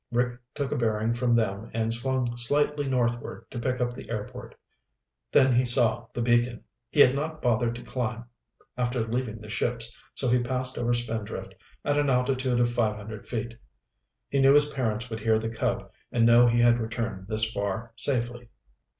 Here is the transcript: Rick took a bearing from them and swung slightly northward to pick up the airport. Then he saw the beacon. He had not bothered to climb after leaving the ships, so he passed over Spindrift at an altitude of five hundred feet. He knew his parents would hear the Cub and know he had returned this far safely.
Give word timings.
Rick 0.09 0.39
took 0.55 0.71
a 0.71 0.75
bearing 0.75 1.13
from 1.13 1.35
them 1.35 1.69
and 1.75 1.93
swung 1.93 2.35
slightly 2.35 2.87
northward 2.89 3.45
to 3.51 3.59
pick 3.59 3.79
up 3.79 3.93
the 3.93 4.09
airport. 4.09 4.55
Then 5.31 5.53
he 5.53 5.63
saw 5.63 6.07
the 6.11 6.23
beacon. 6.23 6.63
He 6.89 7.01
had 7.01 7.13
not 7.13 7.39
bothered 7.39 7.75
to 7.75 7.83
climb 7.83 8.25
after 8.75 9.05
leaving 9.07 9.37
the 9.41 9.47
ships, 9.51 9.95
so 10.15 10.27
he 10.27 10.39
passed 10.39 10.75
over 10.75 10.95
Spindrift 10.95 11.53
at 11.85 11.99
an 11.99 12.09
altitude 12.09 12.59
of 12.59 12.71
five 12.73 12.95
hundred 12.95 13.29
feet. 13.29 13.53
He 14.27 14.39
knew 14.41 14.55
his 14.55 14.73
parents 14.73 15.07
would 15.11 15.19
hear 15.19 15.37
the 15.37 15.49
Cub 15.51 15.91
and 16.11 16.25
know 16.25 16.47
he 16.47 16.57
had 16.61 16.79
returned 16.79 17.27
this 17.27 17.51
far 17.51 17.93
safely. 17.95 18.49